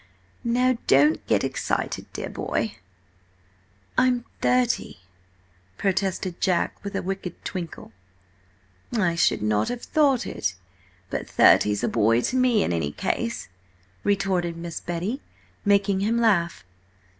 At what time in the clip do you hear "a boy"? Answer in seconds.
11.83-12.21